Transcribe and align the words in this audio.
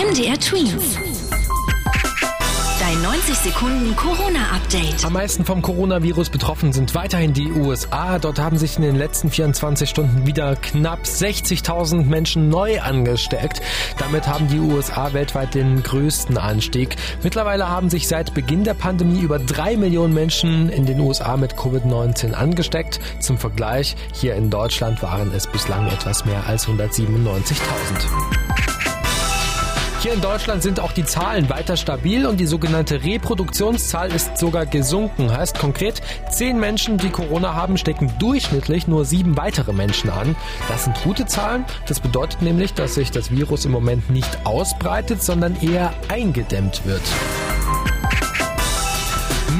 MDR 0.00 0.40
Twins. 0.40 0.96
Dein 2.80 3.02
90 3.02 3.34
Sekunden 3.34 3.94
Corona-Update. 3.94 5.04
Am 5.04 5.12
meisten 5.12 5.44
vom 5.44 5.60
Coronavirus 5.60 6.30
betroffen 6.30 6.72
sind 6.72 6.94
weiterhin 6.94 7.34
die 7.34 7.52
USA. 7.52 8.18
Dort 8.18 8.38
haben 8.38 8.56
sich 8.56 8.76
in 8.76 8.82
den 8.82 8.96
letzten 8.96 9.30
24 9.30 9.90
Stunden 9.90 10.26
wieder 10.26 10.56
knapp 10.56 11.02
60.000 11.02 12.06
Menschen 12.06 12.48
neu 12.48 12.80
angesteckt. 12.80 13.60
Damit 13.98 14.26
haben 14.26 14.48
die 14.48 14.58
USA 14.58 15.12
weltweit 15.12 15.54
den 15.54 15.82
größten 15.82 16.38
Anstieg. 16.38 16.96
Mittlerweile 17.22 17.68
haben 17.68 17.90
sich 17.90 18.08
seit 18.08 18.32
Beginn 18.32 18.64
der 18.64 18.74
Pandemie 18.74 19.20
über 19.20 19.38
drei 19.38 19.76
Millionen 19.76 20.14
Menschen 20.14 20.70
in 20.70 20.86
den 20.86 20.98
USA 21.00 21.36
mit 21.36 21.56
Covid-19 21.56 22.32
angesteckt. 22.32 23.00
Zum 23.20 23.36
Vergleich, 23.36 23.96
hier 24.14 24.34
in 24.34 24.48
Deutschland 24.48 25.02
waren 25.02 25.30
es 25.34 25.46
bislang 25.46 25.88
etwas 25.88 26.24
mehr 26.24 26.46
als 26.46 26.66
197.000. 26.66 28.59
Hier 30.02 30.14
in 30.14 30.22
Deutschland 30.22 30.62
sind 30.62 30.80
auch 30.80 30.92
die 30.92 31.04
Zahlen 31.04 31.50
weiter 31.50 31.76
stabil 31.76 32.24
und 32.24 32.40
die 32.40 32.46
sogenannte 32.46 33.04
Reproduktionszahl 33.04 34.10
ist 34.10 34.38
sogar 34.38 34.64
gesunken. 34.64 35.30
Heißt 35.30 35.58
konkret, 35.58 36.00
zehn 36.30 36.58
Menschen, 36.58 36.96
die 36.96 37.10
Corona 37.10 37.54
haben, 37.54 37.76
stecken 37.76 38.10
durchschnittlich 38.18 38.88
nur 38.88 39.04
sieben 39.04 39.36
weitere 39.36 39.74
Menschen 39.74 40.08
an. 40.08 40.36
Das 40.68 40.84
sind 40.84 40.96
gute 41.02 41.26
Zahlen. 41.26 41.66
Das 41.86 42.00
bedeutet 42.00 42.40
nämlich, 42.40 42.72
dass 42.72 42.94
sich 42.94 43.10
das 43.10 43.30
Virus 43.30 43.66
im 43.66 43.72
Moment 43.72 44.08
nicht 44.08 44.46
ausbreitet, 44.46 45.22
sondern 45.22 45.54
eher 45.60 45.92
eingedämmt 46.08 46.86
wird. 46.86 47.02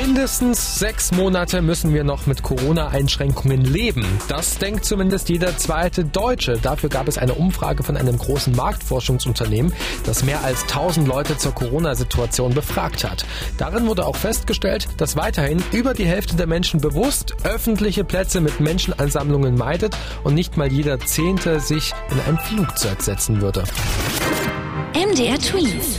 Mindestens 0.00 0.78
sechs 0.78 1.10
Monate 1.10 1.60
müssen 1.60 1.92
wir 1.92 2.04
noch 2.04 2.26
mit 2.26 2.44
Corona-Einschränkungen 2.44 3.64
leben. 3.64 4.06
Das 4.28 4.56
denkt 4.58 4.84
zumindest 4.84 5.28
jeder 5.28 5.56
zweite 5.56 6.04
Deutsche. 6.04 6.56
Dafür 6.56 6.88
gab 6.88 7.08
es 7.08 7.18
eine 7.18 7.34
Umfrage 7.34 7.82
von 7.82 7.96
einem 7.96 8.16
großen 8.16 8.54
Marktforschungsunternehmen, 8.54 9.72
das 10.04 10.22
mehr 10.22 10.44
als 10.44 10.62
1000 10.62 11.08
Leute 11.08 11.36
zur 11.36 11.52
Corona-Situation 11.52 12.54
befragt 12.54 13.02
hat. 13.02 13.26
Darin 13.56 13.88
wurde 13.88 14.06
auch 14.06 14.14
festgestellt, 14.14 14.86
dass 14.98 15.16
weiterhin 15.16 15.60
über 15.72 15.94
die 15.94 16.06
Hälfte 16.06 16.36
der 16.36 16.46
Menschen 16.46 16.80
bewusst 16.80 17.34
öffentliche 17.42 18.04
Plätze 18.04 18.40
mit 18.40 18.60
Menschenansammlungen 18.60 19.56
meidet 19.56 19.96
und 20.22 20.34
nicht 20.34 20.56
mal 20.56 20.70
jeder 20.70 21.00
Zehnte 21.00 21.58
sich 21.58 21.92
in 22.12 22.20
ein 22.20 22.38
Flugzeug 22.38 23.02
setzen 23.02 23.40
würde. 23.40 23.64
MDR 24.94 25.40
Twins. 25.40 25.98